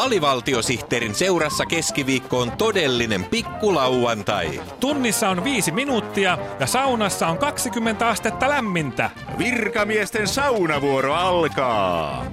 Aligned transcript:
Alivaltiosihteerin 0.00 1.14
seurassa 1.14 1.66
keskiviikko 1.66 2.40
on 2.40 2.52
todellinen 2.52 3.24
pikkulauantai. 3.24 4.60
Tunnissa 4.80 5.28
on 5.28 5.44
viisi 5.44 5.72
minuuttia 5.72 6.38
ja 6.60 6.66
saunassa 6.66 7.26
on 7.26 7.38
20 7.38 8.08
astetta 8.08 8.48
lämmintä. 8.48 9.10
Virkamiesten 9.38 10.28
saunavuoro 10.28 11.14
alkaa. 11.14 12.26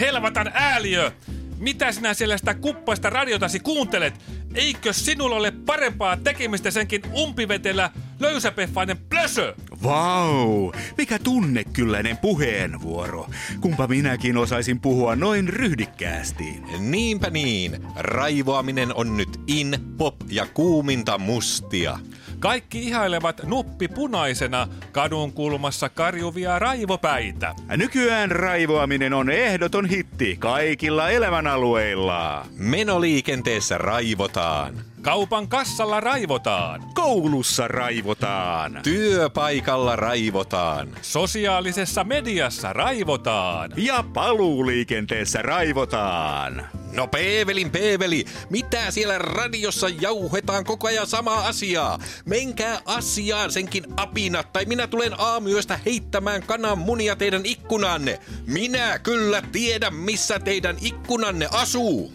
Helvatan 0.00 0.50
ääliö! 0.54 1.12
Mitä 1.58 1.92
sinä 1.92 2.14
siellä 2.14 2.38
sitä 2.38 2.54
kuppaista 2.54 3.10
radiotasi 3.10 3.60
kuuntelet? 3.60 4.14
Eikö 4.54 4.92
sinulla 4.92 5.36
ole 5.36 5.50
parempaa 5.50 6.16
tekemistä 6.16 6.70
senkin 6.70 7.02
umpivetellä 7.16 7.90
löysäpeffainen 8.20 8.96
plösö? 8.96 9.54
Vau, 9.82 10.72
mikä 10.96 11.18
tunnekylläinen 11.18 12.16
puheenvuoro. 12.16 13.26
Kumpa 13.60 13.86
minäkin 13.86 14.36
osaisin 14.36 14.80
puhua 14.80 15.16
noin 15.16 15.48
ryhdikkäästi. 15.48 16.62
Niinpä 16.78 17.30
niin. 17.30 17.86
Raivoaminen 17.96 18.94
on 18.94 19.16
nyt 19.16 19.40
in, 19.46 19.78
pop 19.96 20.14
ja 20.30 20.46
kuuminta 20.54 21.18
mustia. 21.18 21.98
Kaikki 22.38 22.82
ihailevat 22.82 23.40
nuppi 23.44 23.88
punaisena 23.88 24.68
kadun 24.92 25.32
kulmassa 25.32 25.88
karjuvia 25.88 26.58
raivopäitä. 26.58 27.54
Nykyään 27.76 28.30
raivoaminen 28.30 29.14
on 29.14 29.30
ehdoton 29.30 29.86
hitti 29.86 30.36
kaikilla 30.38 31.10
elämänalueilla. 31.10 32.46
Menoliikenteessä 32.56 33.78
raivotaan. 33.78 34.74
Kaupan 35.08 35.48
kassalla 35.48 36.00
raivotaan. 36.00 36.82
Koulussa 36.94 37.68
raivotaan. 37.68 38.80
Työpaikalla 38.82 39.96
raivotaan. 39.96 40.88
Sosiaalisessa 41.02 42.04
mediassa 42.04 42.72
raivotaan. 42.72 43.70
Ja 43.76 44.04
paluuliikenteessä 44.14 45.42
raivotaan. 45.42 46.66
No 46.92 47.06
Peevelin 47.06 47.70
Peeveli, 47.70 48.24
mitä 48.50 48.90
siellä 48.90 49.18
radiossa 49.18 49.88
jauhetaan 49.88 50.64
koko 50.64 50.88
ajan 50.88 51.06
samaa 51.06 51.46
asiaa? 51.46 51.98
Menkää 52.24 52.80
asiaan 52.84 53.52
senkin 53.52 53.84
apinat, 53.96 54.52
tai 54.52 54.64
minä 54.64 54.86
tulen 54.86 55.20
aamuyöstä 55.20 55.80
heittämään 55.86 56.42
kanan 56.42 56.78
munia 56.78 57.16
teidän 57.16 57.46
ikkunanne. 57.46 58.20
Minä 58.46 58.98
kyllä 58.98 59.42
tiedän, 59.52 59.94
missä 59.94 60.38
teidän 60.38 60.76
ikkunanne 60.80 61.48
asuu. 61.52 62.12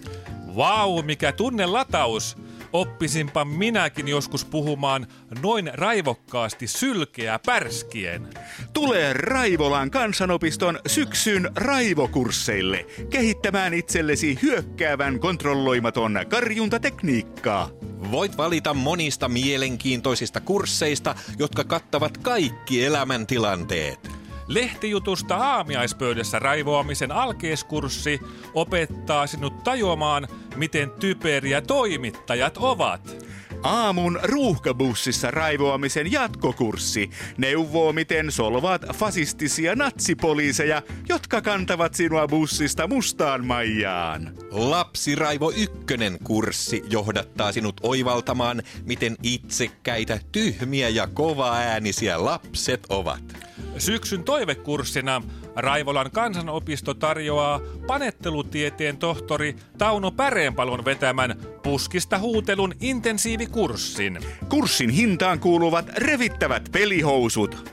Vau, 0.56 1.02
mikä 1.02 1.32
tunnelataus! 1.32 2.44
Oppisinpa 2.74 3.46
minäkin 3.46 4.08
joskus 4.08 4.46
puhumaan 4.46 5.08
noin 5.42 5.72
raivokkaasti 5.74 6.68
sylkeä 6.68 7.40
pärskien. 7.46 8.28
Tule 8.74 9.14
Raivolan 9.14 9.92
kansanopiston 9.92 10.80
syksyn 10.88 11.52
raivokursseille 11.56 12.86
kehittämään 13.10 13.74
itsellesi 13.74 14.40
hyökkäävän 14.42 15.20
kontrolloimaton 15.20 16.20
karjuntatekniikkaa. 16.30 17.70
Voit 18.12 18.38
valita 18.38 18.74
monista 18.74 19.30
mielenkiintoisista 19.30 20.42
kursseista, 20.42 21.16
jotka 21.40 21.64
kattavat 21.64 22.18
kaikki 22.18 22.86
elämäntilanteet. 22.86 24.23
Lehtijutusta 24.48 25.36
aamiaispöydässä 25.36 26.40
raivoamisen 26.40 27.12
alkeiskurssi 27.12 28.20
opettaa 28.54 29.28
sinut 29.28 29.64
tajuamaan, 29.64 30.28
miten 30.56 30.92
typeriä 30.92 31.62
toimittajat 31.62 32.58
ovat. 32.58 33.26
Aamun 33.64 34.20
ruuhkabussissa 34.24 35.32
raivoamisen 35.32 36.12
jatkokurssi 36.12 37.10
neuvoo, 37.38 37.94
miten 37.94 38.32
solvaat 38.32 38.82
fasistisia 38.94 39.76
natsipoliiseja, 39.76 40.82
jotka 41.10 41.42
kantavat 41.42 41.94
sinua 41.94 42.28
bussista 42.28 42.88
mustaan 42.88 43.46
maijaan. 43.46 44.34
Lapsiraivo 44.52 45.52
ykkönen 45.52 46.18
kurssi 46.24 46.84
johdattaa 46.90 47.52
sinut 47.52 47.82
oivaltamaan, 47.84 48.64
miten 48.86 49.16
itsekkäitä, 49.24 50.20
tyhmiä 50.32 50.90
ja 50.90 51.08
kova-äänisiä 51.08 52.26
lapset 52.26 52.86
ovat. 52.90 53.53
Syksyn 53.78 54.24
toivekurssina 54.24 55.22
Raivolan 55.56 56.12
kansanopisto 56.12 56.94
tarjoaa 56.94 57.60
panettelutieteen 57.88 58.98
tohtori 58.98 59.56
Tauno 59.78 60.12
Päreenpalon 60.12 60.86
vetämän 60.86 61.36
puskista 61.64 62.20
huutelun 62.20 62.74
intensiivikurssin. 62.82 64.20
Kurssin 64.50 64.90
hintaan 64.90 65.40
kuuluvat 65.40 65.90
revittävät 65.90 66.70
pelihousut. 66.72 67.72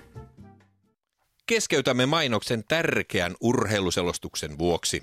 Keskeytämme 1.46 2.06
mainoksen 2.06 2.64
tärkeän 2.68 3.34
urheiluselostuksen 3.40 4.58
vuoksi. 4.58 5.02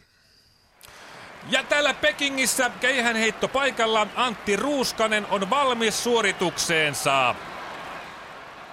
Ja 1.49 1.63
täällä 1.63 1.93
Pekingissä 1.93 2.71
keihänheitto 2.79 3.47
paikalla 3.47 4.07
Antti 4.15 4.55
Ruuskanen 4.55 5.25
on 5.25 5.49
valmis 5.49 6.03
suoritukseensa. 6.03 7.35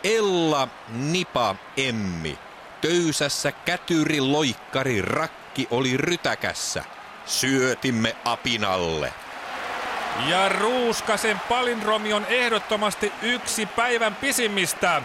Ella, 0.04 0.68
Nipa, 0.88 1.56
Emmi. 1.76 2.38
Töysässä 2.80 3.52
kätyri, 3.52 4.20
loikkari, 4.20 5.02
rakki 5.02 5.68
oli 5.70 5.96
rytäkässä. 5.96 6.84
Syötimme 7.26 8.16
apinalle. 8.24 9.12
Ja 10.28 10.48
Ruuskasen 10.48 11.40
palindromi 11.48 12.12
on 12.12 12.26
ehdottomasti 12.28 13.12
yksi 13.22 13.66
päivän 13.66 14.14
pisimmistä. 14.14 15.02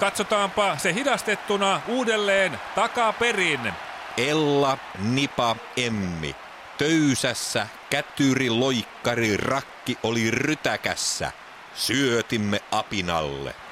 Katsotaanpa 0.00 0.76
se 0.76 0.94
hidastettuna 0.94 1.80
uudelleen 1.88 2.60
takaperin. 2.74 3.72
Ella, 4.16 4.78
Nipa, 4.98 5.56
Emmi. 5.76 6.36
Töysässä 6.78 7.66
kätyri, 7.90 8.50
loikkari, 8.50 9.36
rakki 9.36 9.98
oli 10.02 10.30
rytäkässä. 10.30 11.32
Syötimme 11.74 12.60
apinalle. 12.70 13.63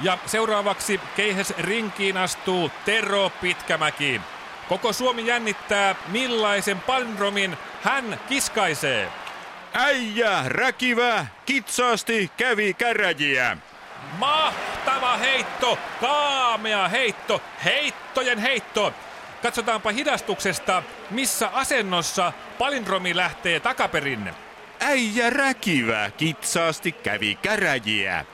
Ja 0.00 0.18
seuraavaksi 0.26 1.00
keihäs 1.16 1.54
rinkiin 1.58 2.16
astuu 2.16 2.70
Tero 2.84 3.30
Pitkämäki. 3.40 4.20
Koko 4.68 4.92
Suomi 4.92 5.26
jännittää, 5.26 5.94
millaisen 6.08 6.80
palindromin 6.80 7.56
hän 7.82 8.20
kiskaisee. 8.28 9.08
Äijä, 9.74 10.42
räkivä, 10.46 11.26
kitsaasti 11.46 12.30
kävi 12.36 12.74
käräjiä. 12.74 13.56
Mahtava 14.18 15.16
heitto, 15.16 15.78
kaamea 16.00 16.88
heitto, 16.88 17.42
heittojen 17.64 18.38
heitto. 18.38 18.94
Katsotaanpa 19.42 19.90
hidastuksesta, 19.90 20.82
missä 21.10 21.48
asennossa 21.48 22.32
palindromi 22.58 23.16
lähtee 23.16 23.60
takaperin. 23.60 24.30
Äijä 24.80 25.30
räkivä, 25.30 26.10
kitsaasti 26.10 26.92
kävi 26.92 27.34
käräjiä. 27.34 28.24